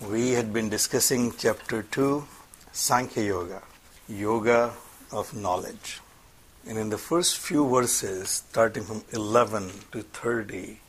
[0.00, 2.26] We had been discussing chapter 2,
[2.72, 3.62] Sankhya Yoga,
[4.08, 4.72] Yoga
[5.12, 6.00] of Knowledge.
[6.66, 10.80] And in the first few verses, starting from 11 to 30,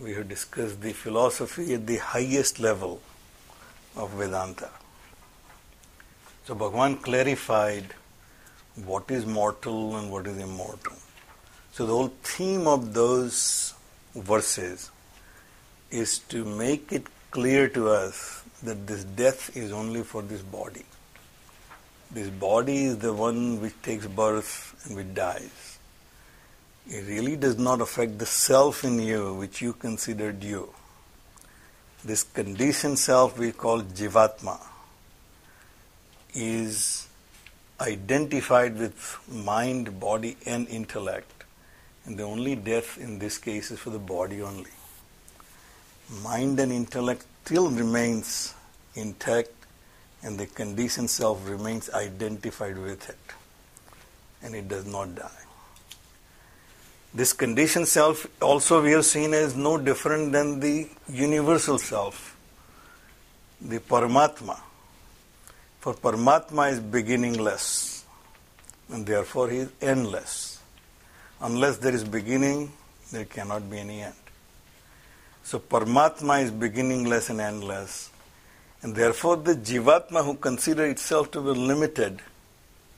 [0.00, 3.02] we have discussed the philosophy at the highest level
[3.96, 4.70] of Vedanta.
[6.46, 7.92] So Bhagavan clarified
[8.84, 10.96] what is mortal and what is immortal.
[11.72, 13.74] So the whole theme of those
[14.14, 14.90] verses
[15.90, 17.06] is to make it
[17.36, 20.84] clear to us that this death is only for this body.
[22.10, 25.78] This body is the one which takes birth and which dies.
[26.88, 30.72] It really does not affect the self in you which you considered you.
[32.02, 34.58] This conditioned self we call Jivatma
[36.32, 37.06] is
[37.78, 41.44] identified with mind, body, and intellect.
[42.06, 44.75] And the only death in this case is for the body only.
[46.22, 48.54] Mind and intellect still remains
[48.94, 49.50] intact
[50.22, 53.18] and the conditioned self remains identified with it
[54.42, 55.42] and it does not die.
[57.14, 62.36] This conditioned self also we have seen as no different than the universal self,
[63.60, 64.60] the Paramatma.
[65.80, 68.04] For Paramatma is beginningless
[68.90, 70.60] and therefore he is endless.
[71.40, 72.72] Unless there is beginning,
[73.12, 74.25] there cannot be any end.
[75.46, 78.10] So Paramatma is beginningless and endless.
[78.82, 82.20] And therefore the Jivatma who consider itself to be limited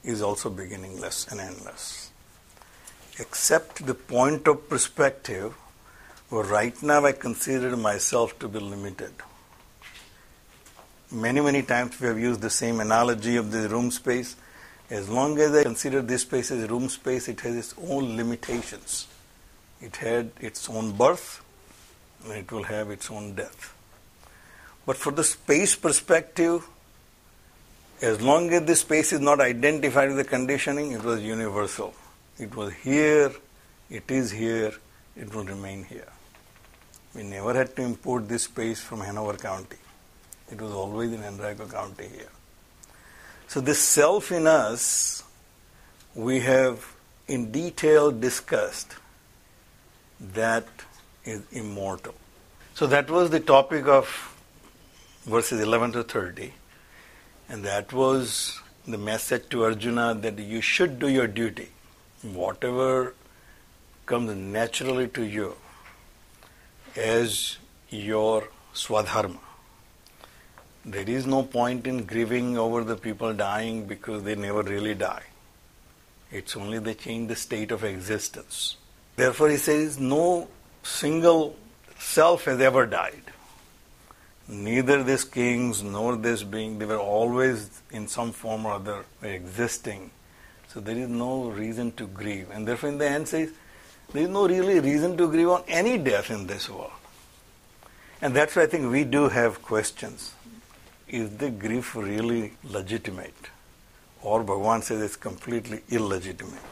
[0.03, 2.11] is also beginningless and endless.
[3.19, 5.53] Except the point of perspective
[6.31, 9.13] where right now I consider myself to be limited.
[11.13, 14.37] Many, many times we have used the same analogy of the room space.
[14.89, 19.07] As long as I consider this space as room space, it has its own limitations.
[19.83, 21.43] It had its own birth,
[22.27, 23.75] it will have its own death.
[24.87, 26.67] But for the space perspective,
[28.01, 31.95] as long as this space is not identified with the conditioning, it was universal.
[32.39, 33.33] It was here,
[33.91, 34.73] it is here,
[35.17, 36.09] it will remain here.
[37.15, 39.77] We never had to import this space from Hanover County.
[40.51, 42.31] It was always in Henrico County here.
[43.49, 45.23] So, this self in us,
[46.15, 46.95] we have
[47.27, 48.95] in detail discussed
[50.21, 50.67] that
[51.29, 52.15] is immortal.
[52.75, 54.35] So, that was the topic of
[55.27, 56.53] verses 11 to 30.
[57.49, 61.69] And that was the message to Arjuna that you should do your duty.
[62.23, 63.15] Whatever
[64.07, 65.55] comes naturally to you
[66.97, 67.59] as
[67.91, 69.39] your swadharma.
[70.85, 75.25] There is no point in grieving over the people dying because they never really die.
[76.31, 78.77] It's only they change the state of existence.
[79.17, 80.49] Therefore, he says no
[80.89, 81.57] single
[81.99, 83.23] self has ever died.
[84.49, 90.11] Neither these kings nor this being, they were always in some form or other existing.
[90.69, 92.49] So there is no reason to grieve.
[92.51, 93.53] And therefore, in the end, says
[94.13, 96.93] there is no really reason to grieve on any death in this world.
[98.23, 100.33] And that's why I think we do have questions.
[101.09, 103.51] Is the grief really legitimate?
[104.23, 106.63] Or Bhagavan says it's completely illegitimate.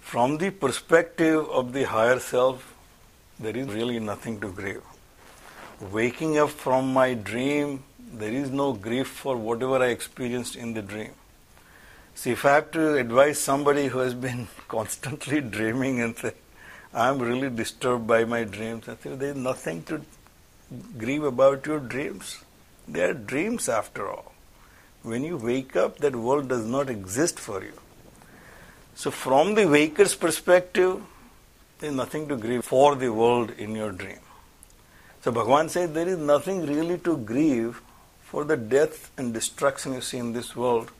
[0.00, 2.74] From the perspective of the higher self,
[3.40, 4.82] there is really nothing to grieve.
[5.92, 10.82] Waking up from my dream, there is no grief for whatever I experienced in the
[10.82, 11.12] dream.
[12.14, 16.32] See, if I have to advise somebody who has been constantly dreaming and say,
[16.92, 20.02] I'm really disturbed by my dreams, I say, there is nothing to
[20.96, 22.38] grieve about your dreams.
[22.88, 24.32] They are dreams after all.
[25.02, 27.78] When you wake up, that world does not exist for you.
[28.94, 31.00] So, from the waker's perspective,
[31.78, 34.18] there is nothing to grieve for the world in your dream.
[35.22, 37.80] So Bhagavan says there is nothing really to grieve
[38.22, 40.90] for the death and destruction you see in this world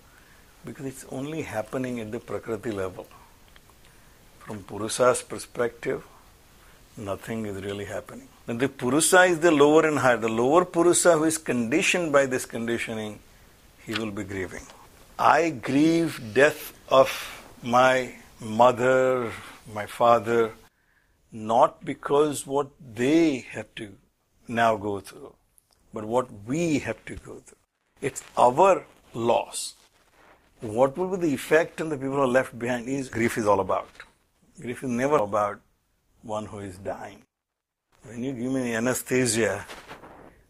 [0.64, 3.06] because it's only happening at the Prakriti level.
[4.40, 6.04] From Purusa's perspective,
[6.96, 8.28] nothing is really happening.
[8.46, 10.16] And the Purusa is the lower and higher.
[10.16, 13.18] The lower Purusa who is conditioned by this conditioning,
[13.84, 14.62] he will be grieving.
[15.18, 17.10] I grieve death of
[17.62, 19.32] my mother,
[19.74, 20.52] my father,
[21.32, 23.94] not because what they have to
[24.46, 25.34] now go through,
[25.92, 27.58] but what we have to go through.
[28.00, 29.74] It's our loss.
[30.60, 33.46] What will be the effect on the people who are left behind is grief is
[33.46, 33.88] all about.
[34.60, 35.60] Grief is never about
[36.22, 37.22] one who is dying.
[38.02, 39.64] When you give me anesthesia,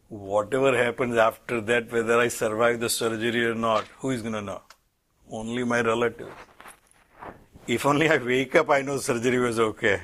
[0.08, 4.42] whatever happens after that, whether I survive the surgery or not, who is going to
[4.42, 4.62] know?
[5.30, 6.32] Only my relatives.
[7.66, 10.00] If only I wake up, I know surgery was okay.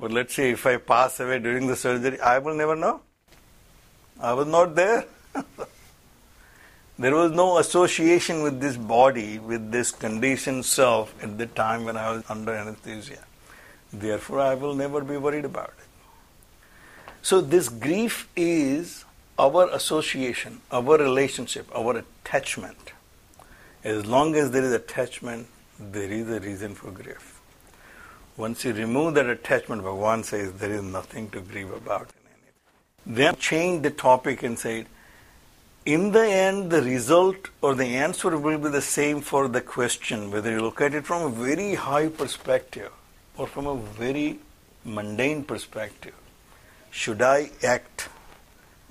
[0.00, 3.00] But let's say if I pass away during the surgery, I will never know.
[4.20, 5.04] I was not there.
[6.98, 11.96] there was no association with this body, with this conditioned self at the time when
[11.96, 13.24] I was under anesthesia.
[13.92, 15.84] Therefore, I will never be worried about it.
[17.22, 19.04] So, this grief is
[19.38, 22.92] our association, our relationship, our attachment.
[23.84, 25.46] As long as there is attachment,
[25.78, 27.37] there is a reason for grief.
[28.38, 32.08] Once you remove that attachment, Bhagavan says there is nothing to grieve about.
[33.04, 34.86] Then change the topic and say,
[35.84, 40.30] in the end, the result or the answer will be the same for the question,
[40.30, 42.92] whether you look at it from a very high perspective
[43.36, 44.38] or from a very
[44.84, 46.14] mundane perspective.
[46.92, 48.08] Should I act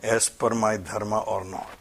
[0.04, 1.78] as per my dharma or not?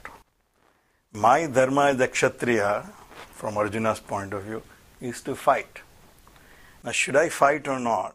[1.13, 2.93] My dharma as a kshatriya,
[3.33, 4.63] from Arjuna's point of view,
[5.01, 5.81] is to fight.
[6.87, 8.15] Now, should I fight or not?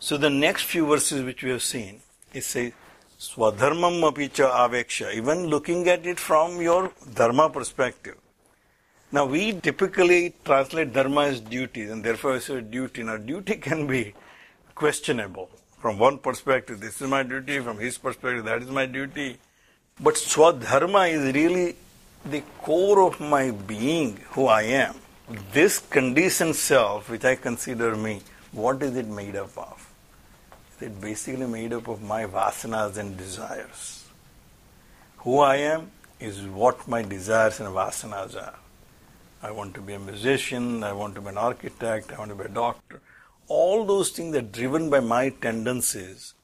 [0.00, 2.00] So, the next few verses which we have seen,
[2.34, 2.72] it says,
[3.16, 8.16] Swadharmam apicha aveksha, even looking at it from your dharma perspective.
[9.12, 13.04] Now, we typically translate dharma as duty, and therefore I say duty.
[13.04, 14.14] Now, duty can be
[14.74, 15.48] questionable.
[15.80, 19.38] From one perspective, this is my duty, from his perspective, that is my duty.
[20.00, 21.76] But Swadharma is really
[22.24, 24.96] the core of my being, who I am
[25.52, 28.22] this conditioned self, which I consider me,
[28.52, 29.92] what is it made up of?
[30.76, 34.06] Is it basically made up of my vasanas and desires?
[35.18, 35.90] Who I am
[36.20, 38.58] is what my desires and vasanas are.
[39.42, 42.34] I want to be a musician, I want to be an architect, I want to
[42.34, 43.00] be a doctor.
[43.46, 46.34] All those things are driven by my tendencies,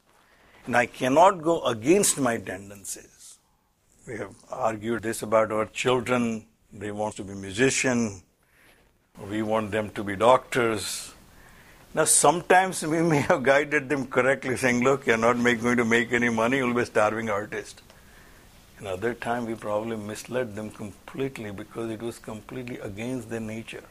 [0.67, 3.39] and I cannot go against my tendencies.
[4.07, 6.47] We have argued this about our children.
[6.73, 8.23] They want to be musician,
[9.35, 11.13] we want them to be doctors.
[11.95, 15.85] Now, sometimes we may have guided them correctly, saying, Look, you're not make, going to
[15.85, 17.83] make any money, you'll be a starving artist.
[18.79, 23.85] Another time, we probably misled them completely because it was completely against their nature.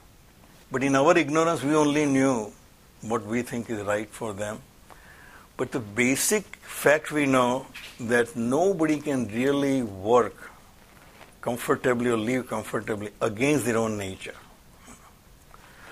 [0.71, 2.51] But in our ignorance, we only knew
[3.01, 4.61] what we think is right for them.
[5.55, 7.67] But the basic fact we know
[7.99, 10.51] that nobody can really work
[11.41, 14.35] comfortably or live comfortably against their own nature.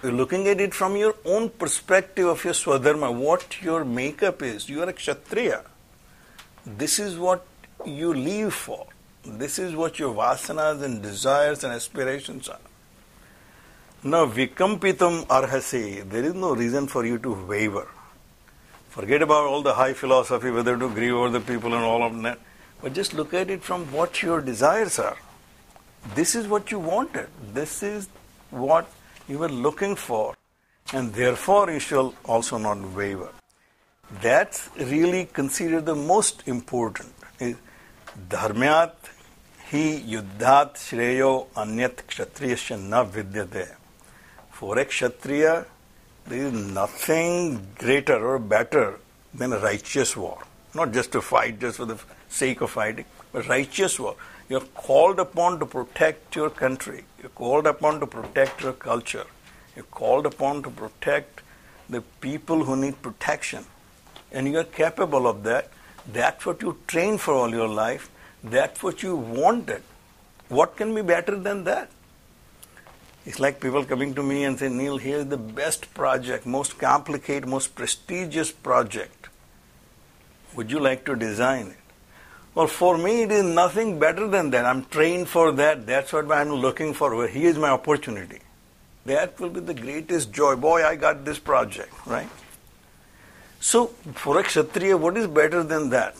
[0.03, 4.68] You're looking at it from your own perspective of your swadharma, what your makeup is.
[4.68, 5.63] You are a kshatriya.
[6.65, 7.45] This is what
[7.86, 8.88] you live for.
[9.24, 12.59] This is what your vasanas and desires and aspirations are.
[14.04, 17.87] Now, vikampitam arhasi, there is no reason for you to waver.
[18.90, 22.19] Forget about all the high philosophy, whether to grieve over the people and all of
[22.23, 22.40] that.
[22.81, 25.18] But just look at it from what your desires are.
[26.16, 27.28] This is what you wanted.
[27.54, 28.09] This is
[28.49, 28.90] what
[29.31, 30.35] you were looking for,
[30.94, 33.30] and therefore you shall also not waver.
[34.21, 37.14] That's really considered the most important.
[38.33, 38.95] Dharmyat
[39.69, 39.83] hi
[40.14, 43.68] yuddhat shreyo anyat kshatriyasya na vidyate.
[44.52, 45.66] For a kshatriya,
[46.28, 49.00] there is nothing greater or better
[49.33, 50.40] than a righteous war.
[50.76, 51.97] Not just to fight just for the
[52.31, 54.16] sake of fighting, but righteous war.
[54.50, 57.04] You're called upon to protect your country.
[57.21, 59.26] You're called upon to protect your culture.
[59.76, 61.42] You're called upon to protect
[61.90, 63.66] the people who need protection.
[64.31, 65.69] And you're capable of that.
[66.11, 68.09] That's what you trained for all your life.
[68.44, 69.83] That's what you wanted.
[70.50, 71.90] What can be better than that?
[73.26, 77.47] It's like people coming to me and saying, Neil, here's the best project, most complicated,
[77.47, 79.30] most prestigious project.
[80.56, 81.81] Would you like to design it?
[82.54, 84.66] Well, for me, it is nothing better than that.
[84.66, 85.88] I'm trained for that.
[85.88, 87.16] That's what I'm looking for.
[87.16, 88.40] Well, here's my opportunity.
[89.06, 90.56] That will be the greatest joy.
[90.58, 92.30] Boy, I got this project, right?
[93.60, 96.16] So, for a Kshatriya, what is better than that?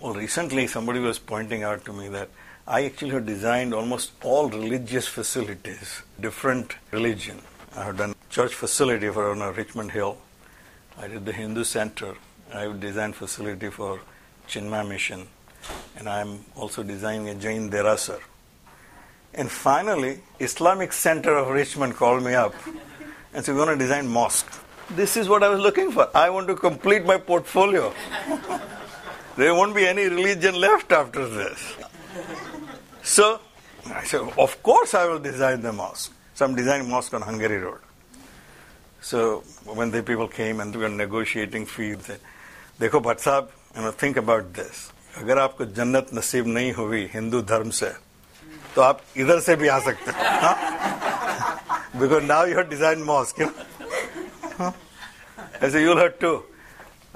[0.00, 2.28] Well, recently somebody was pointing out to me that
[2.66, 7.40] I actually have designed almost all religious facilities, different religion.
[7.74, 10.18] I have done church facility for on Richmond Hill.
[10.98, 12.14] I did the Hindu Center.
[12.54, 14.00] I have designed facility for
[14.52, 15.26] Chinmaya Mission,
[15.96, 18.20] and I'm also designing a Jain Derasar.
[19.32, 22.54] And finally, Islamic Center of Richmond called me up
[23.32, 24.52] and said, we want to design mosque.
[24.90, 26.14] This is what I was looking for.
[26.14, 27.94] I want to complete my portfolio.
[29.38, 31.74] there won't be any religion left after this.
[33.02, 33.40] So
[33.86, 36.12] I said, of course I will design the mosque.
[36.34, 37.80] So I'm designing mosque on Hungary Road.
[39.00, 42.20] So when the people came and we were negotiating fees, they said,
[42.78, 44.80] Dekho, you know think about this
[45.18, 47.92] अगर आपको जन्नत नसीब नहीं हुई हिंदू धर्म से
[48.74, 50.12] तो आप इधर से भी आ सकते
[51.98, 53.48] because now you have design mosque you
[55.62, 56.32] ऐसे यू हैव टू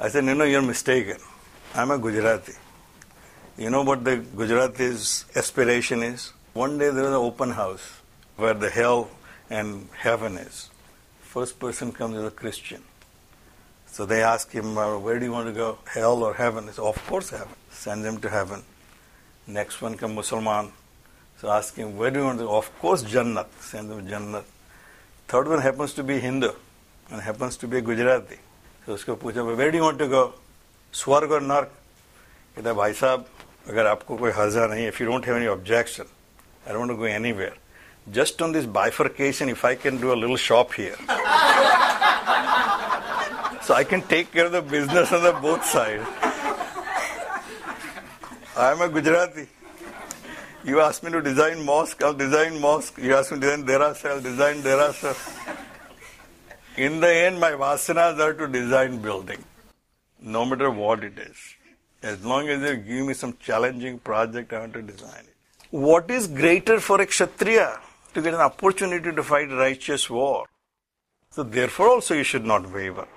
[0.06, 2.52] ऐसे know your mistake I am Gujarati
[3.58, 5.08] you know but the Gujarat is
[5.38, 7.90] aspiration is one day there is open house
[8.38, 9.08] where the have
[9.52, 10.64] and heaven is
[11.32, 12.82] first person comes is a Christian
[13.95, 15.77] So they ask him, uh, Where do you want to go?
[15.85, 16.65] Hell or heaven?
[16.65, 17.55] He said, Of course, heaven.
[17.71, 18.63] Send him to heaven.
[19.47, 20.71] Next one comes Musliman.
[21.37, 22.57] So ask him, Where do you want to go?
[22.57, 23.47] Of course, Jannat.
[23.59, 24.43] Send him Jannat.
[25.27, 26.51] Third one happens to be Hindu
[27.09, 28.37] and happens to be a Gujarati.
[28.85, 30.33] So उसको पूछा Where do you want to go?
[30.93, 31.71] स्वर्ग और नर्क
[32.55, 33.25] कहता भाई साहब
[33.69, 36.05] अगर आपको कोई हर्जा नहीं if you don't have any objection
[36.67, 37.53] I don't want to go anywhere
[38.17, 40.97] just on this bifurcation if I can do a little shop here
[43.66, 46.06] so I can take care of the business on the both sides.
[48.56, 49.48] I am a Gujarati.
[50.64, 52.96] You ask me to design mosque, I'll design mosque.
[52.96, 55.16] You ask me to design derasa, I'll design derasa.
[56.76, 59.42] In the end, my vasanas are to design building,
[60.20, 61.36] no matter what it is.
[62.04, 65.34] As long as they give me some challenging project, I want to design it.
[65.70, 67.80] What is greater for a Kshatriya?
[68.14, 70.46] To get an opportunity to fight righteous war.
[71.30, 73.08] So therefore also you should not waver.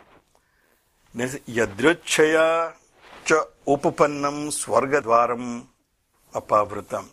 [1.16, 2.74] Yadruchaya
[3.25, 5.66] cha upapannam swargadvaram
[6.34, 7.06] apavritam.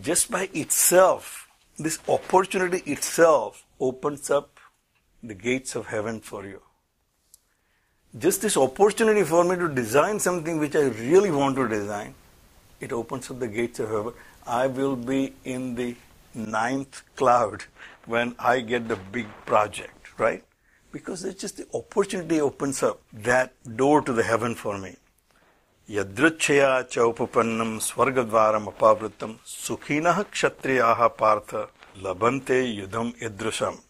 [0.00, 1.46] Just by itself,
[1.78, 4.58] this opportunity itself opens up
[5.22, 6.60] the gates of heaven for you.
[8.18, 12.14] Just this opportunity for me to design something which I really want to design,
[12.80, 14.12] it opens up the gates of heaven.
[14.44, 15.94] I will be in the
[16.34, 17.62] ninth cloud
[18.06, 20.42] when I get the big project, right?
[20.92, 24.96] Because it's just the opportunity opens up that door to the heaven for me.
[25.88, 31.68] Yadruchaya chaupapannam swargadvaram apavritam sukhinah kshatriyaha partha
[32.00, 33.80] labante yudham idrusam.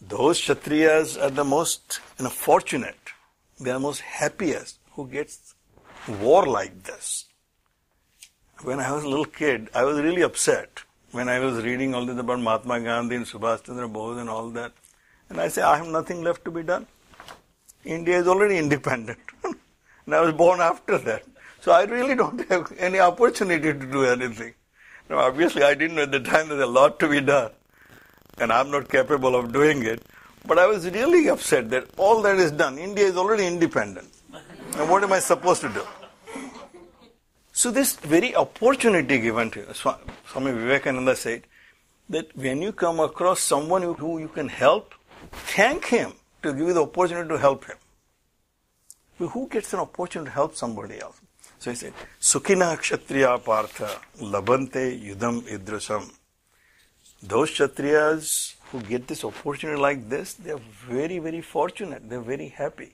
[0.00, 3.12] Those kshatriyas are the most you know, fortunate,
[3.60, 5.54] they are most happiest who gets
[6.20, 7.26] war like this.
[8.62, 12.06] When I was a little kid, I was really upset when I was reading all
[12.06, 14.72] this about Mahatma Gandhi and Subhash Chandra Bose and all that.
[15.30, 16.86] And I say, I have nothing left to be done.
[17.84, 19.18] India is already independent.
[19.44, 21.24] and I was born after that.
[21.60, 24.54] So I really don't have any opportunity to do anything.
[25.08, 27.52] Now, obviously, I didn't know at the time there's a lot to be done.
[28.38, 30.02] And I'm not capable of doing it.
[30.46, 32.78] But I was really upset that all that is done.
[32.78, 34.08] India is already independent.
[34.76, 35.86] And what am I supposed to do?
[37.52, 41.44] So this very opportunity given to you, Swami Vivekananda said
[42.10, 44.92] that when you come across someone who you can help,
[45.32, 46.12] thank him
[46.42, 47.76] to give you the opportunity to help him.
[49.18, 51.20] But who gets an opportunity to help somebody else?
[51.58, 56.10] So he said, Sukhina Kshatriya Partha Labante Yudam Idrasam.
[57.22, 62.08] Those Kshatriyas who get this opportunity like this, they are very, very fortunate.
[62.08, 62.92] They are very happy.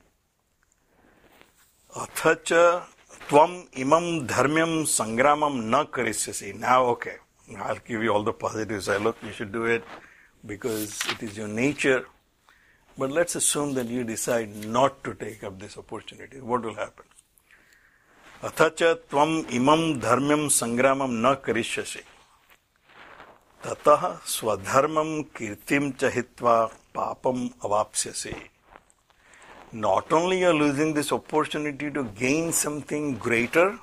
[1.95, 2.83] Athacha
[3.27, 6.57] Tvam Imam Dharmyam Sangramam Na Karisyasi.
[6.57, 7.15] Now, okay,
[7.57, 8.87] I'll give you all the positives.
[8.87, 9.83] I look, you should do it
[10.45, 12.05] because it is your nature
[12.98, 16.40] but let's assume that you decide not to take up this opportunity.
[16.40, 17.04] What will happen?
[18.42, 22.02] अथ tvam imam dharmam sangramam na karishyasi.
[23.62, 28.34] ततः swadharmam kirtim chahitva papam avapsyasi.
[29.72, 33.78] Not only you are losing this opportunity to gain something greater,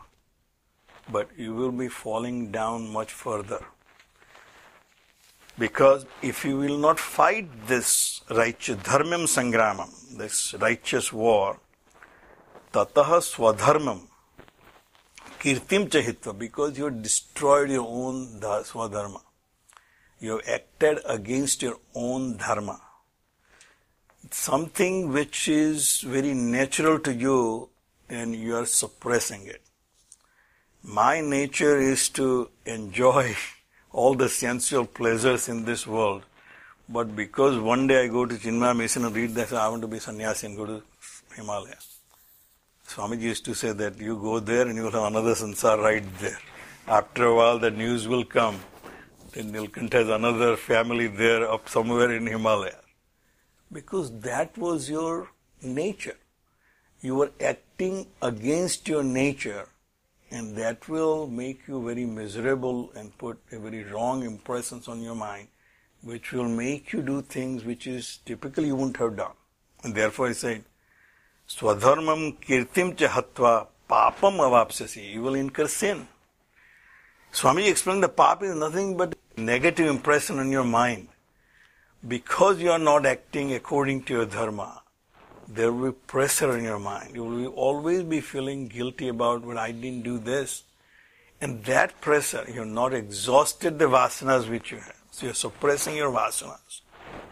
[1.11, 3.59] but you will be falling down much further.
[5.58, 11.58] Because if you will not fight this righteous dharmam sangramam, this righteous war,
[12.72, 14.02] tatah swadharmam,
[15.40, 19.20] kirtim chahitva, because you have destroyed your own swadharma.
[20.20, 22.80] You have acted against your own dharma.
[24.30, 27.70] Something which is very natural to you,
[28.08, 29.62] and you are suppressing it.
[30.82, 33.34] My nature is to enjoy
[34.00, 36.22] all the sensual pleasures in this world.
[36.88, 39.88] But because one day I go to Chinmaya Mission and read that, I want to
[39.88, 40.82] be sannyasi and go to
[41.36, 41.78] Himalaya.
[42.88, 46.04] Swamiji used to say that you go there and you will have another sansar right
[46.20, 46.38] there.
[46.86, 48.60] After a while, the news will come.
[49.32, 52.80] Then Nilkant has another family there up somewhere in Himalaya.
[53.70, 55.28] Because that was your
[55.60, 56.16] nature.
[57.02, 59.68] You were acting against your nature,
[60.30, 65.14] and that will make you very miserable and put a very wrong impressions on your
[65.14, 65.48] mind,
[66.02, 69.32] which will make you do things which is typically you wouldn't have done.
[69.82, 70.64] And therefore I said,
[71.48, 73.08] Swadharmam kirtim cha
[73.88, 75.12] papam avapsasi.
[75.12, 76.06] You will incur sin.
[77.32, 81.08] Swami explained the pap is nothing but negative impression on your mind.
[82.06, 84.82] Because you are not acting according to your dharma,
[85.48, 87.14] there will be pressure in your mind.
[87.14, 90.64] You will always be feeling guilty about, well, I didn't do this.
[91.40, 94.96] And that pressure, you have not exhausted the vasanas which you have.
[95.10, 96.82] So you're suppressing your vasanas.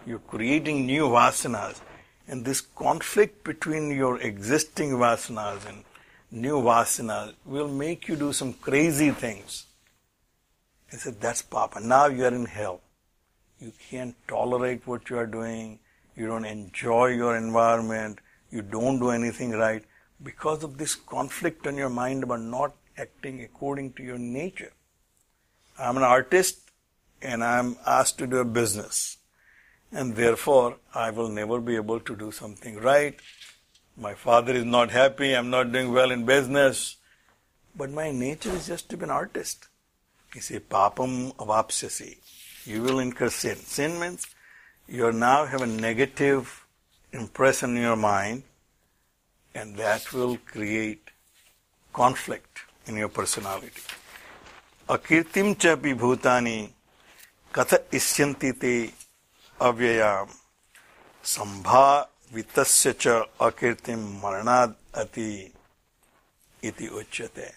[0.07, 1.81] You're creating new vasanas.
[2.27, 5.85] And this conflict between your existing vasanas and
[6.31, 9.67] new vasanas will make you do some crazy things.
[10.93, 11.81] I said, that's Papa.
[11.81, 12.81] Now you are in hell.
[13.61, 15.81] You can't tolerate what you are doing.
[16.17, 18.21] You don't enjoy your environment.
[18.51, 19.85] You don't do anything right
[20.23, 24.73] because of this conflict on your mind about not acting according to your nature.
[25.79, 26.71] I'm an artist
[27.21, 29.19] and I'm asked to do a business
[29.93, 33.19] and therefore I will never be able to do something right.
[33.97, 36.97] My father is not happy, I'm not doing well in business,
[37.75, 39.69] but my nature is just to be an artist.
[40.33, 42.17] He says, papam avapsyasi.
[42.65, 43.57] You will incur sin.
[43.57, 44.27] Sin means
[44.88, 46.66] you now have a negative
[47.12, 48.44] impression in your mind,
[49.56, 51.10] and that will create
[51.94, 53.82] conflict in your personality.
[54.88, 56.70] Akirtim cha bhutani
[57.52, 58.94] katha isyanti te
[59.62, 60.30] अव्ययाम
[61.32, 63.08] संभावितस्य च
[63.48, 65.32] अकीर्तिम मरणाद अति
[66.70, 67.50] इति उच्यते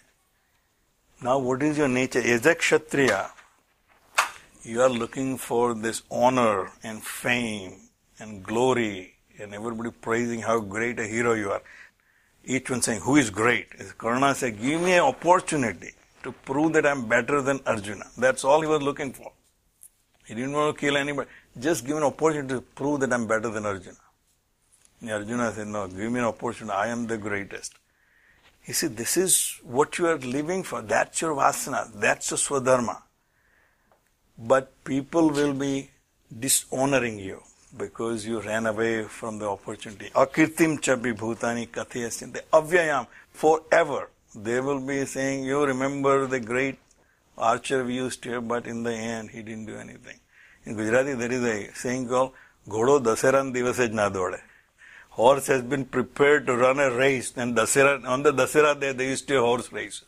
[1.21, 3.31] now what is your nature as a kshatriya
[4.62, 7.74] you are looking for this honor and fame
[8.18, 11.62] and glory and everybody praising how great a hero you are
[12.44, 13.68] each one saying who is great
[13.98, 15.92] karna said give me an opportunity
[16.22, 19.32] to prove that i'm better than arjuna that's all he was looking for
[20.26, 23.48] he didn't want to kill anybody just give an opportunity to prove that I'm better
[23.48, 23.96] than Arjuna.
[25.00, 26.76] And Arjuna said, No, give me an opportunity.
[26.76, 27.74] I am the greatest.
[28.62, 30.82] He said, This is what you are living for.
[30.82, 31.90] That's your vasana.
[31.94, 33.02] That's your swadharma.
[34.40, 35.90] But people will be
[36.38, 37.42] dishonoring you
[37.76, 40.10] because you ran away from the opportunity.
[40.14, 43.06] Akirtim chabi bhutani kathyasyante avyayam.
[43.32, 44.08] Forever.
[44.34, 46.78] They will be saying, You remember the great
[47.36, 50.18] archer we used to have, but in the end he didn't do anything.
[50.64, 52.32] In Gujarati, there is a saying called
[52.68, 54.40] Ghodo Dasaran Divasej na dode.
[55.10, 59.08] Horse has been prepared to run a race, and Dasera, on the Dasera day, they
[59.08, 60.04] used to have horse race.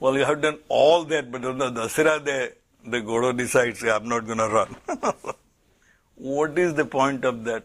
[0.00, 2.50] Well, you have done all that, but on the Dasera day,
[2.84, 4.76] the Ghodo decides, I'm not going to run.
[6.16, 7.64] what is the point of that?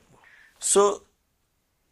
[0.60, 1.04] So,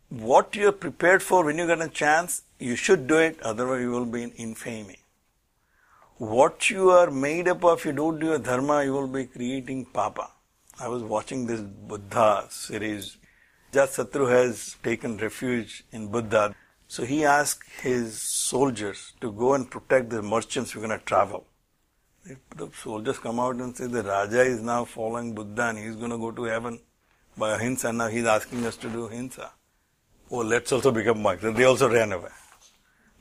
[0.10, 3.82] what you are prepared for when you get a chance, you should do it, otherwise
[3.82, 5.00] you will be in infamy
[6.18, 9.86] what you are made up of, you don't do your dharma, you will be creating
[9.86, 10.30] papa.
[10.80, 13.18] I was watching this Buddha series.
[13.74, 16.56] Satru has taken refuge in Buddha.
[16.88, 21.06] So he asked his soldiers to go and protect the merchants who are going to
[21.06, 21.46] travel.
[22.26, 26.10] The soldiers come out and say the Raja is now following Buddha and he's going
[26.10, 26.80] to go to heaven
[27.38, 27.90] by ahimsa.
[27.90, 29.52] And now he's asking us to do ahimsa.
[30.32, 31.44] Oh, let's also become monks.
[31.44, 32.30] They also ran away.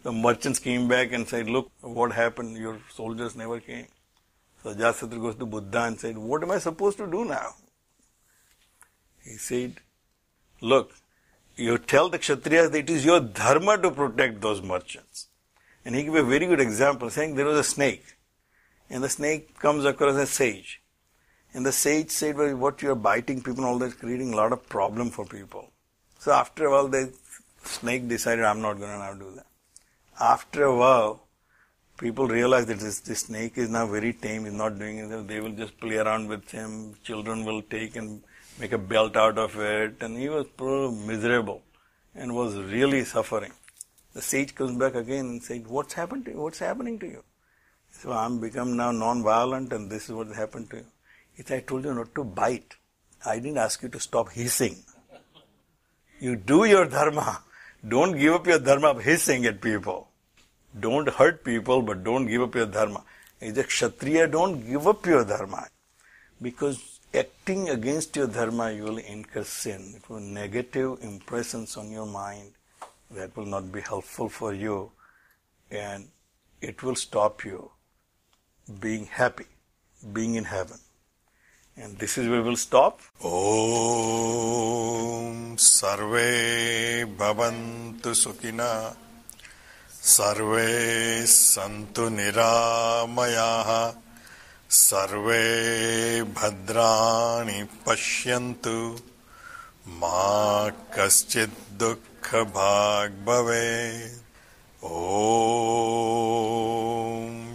[0.02, 2.56] The merchants came back and said, Look, what happened?
[2.56, 3.86] Your soldiers never came.
[4.62, 7.54] So Ajatasattu goes to Buddha and said, What am I supposed to do now?
[9.22, 9.74] He said,
[10.62, 10.92] Look,
[11.56, 15.28] you tell the Kshatriyas that it is your dharma to protect those merchants.
[15.84, 18.13] And he gave a very good example, saying there was a snake.
[18.90, 20.80] And the snake comes across a sage.
[21.52, 24.36] And the sage said, Well, what you are biting people and all that, creating a
[24.36, 25.70] lot of problem for people.
[26.18, 27.12] So after a while, the
[27.64, 29.46] snake decided, I'm not going to now do that
[30.20, 31.26] after a while,
[31.98, 35.26] people realize that this, this snake is now very tame, he's not doing anything.
[35.26, 36.94] They will just play around with him.
[37.02, 38.22] Children will take and
[38.58, 39.96] make a belt out of it.
[40.00, 40.46] And he was
[41.06, 41.62] miserable
[42.14, 43.52] and was really suffering.
[44.12, 46.40] The sage comes back again and says, What's happened to you?
[46.40, 47.24] What's happening to you?
[48.00, 50.86] So I'm become now non-violent and this is what happened to you.
[51.44, 52.76] Said, I told you not to bite.
[53.24, 54.76] I didn't ask you to stop hissing.
[56.20, 57.42] You do your dharma.
[57.86, 60.08] Don't give up your dharma of hissing at people.
[60.78, 63.04] Don't hurt people, but don't give up your dharma.
[63.40, 65.66] As a Kshatriya, don't give up your dharma.
[66.40, 69.94] Because acting against your dharma, you will incur sin.
[69.96, 72.52] It will negative impressions on your mind
[73.10, 74.90] that will not be helpful for you
[75.70, 76.08] and
[76.60, 77.70] it will stop you
[78.80, 79.46] being happy,
[80.12, 80.78] being in heaven.
[81.76, 83.00] And this is where we'll stop.
[83.22, 83.34] Om
[85.58, 88.94] Sarve Bhavantu Sukhina
[89.88, 93.94] Sarve Santu Niramayaha
[94.68, 99.00] Sarve Bhadrani Pashyantu
[99.98, 103.12] Ma Kaschid Dukkha Bhag
[104.82, 105.04] Om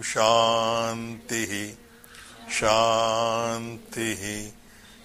[0.03, 1.77] शांति
[2.51, 4.53] शांति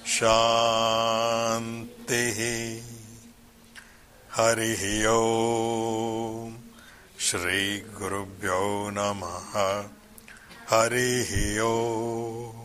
[0.07, 2.83] शांति।
[4.33, 6.51] हरि ओ
[7.21, 9.85] श्री गुरुभ्यो नमः।
[10.71, 12.64] हरि ओम।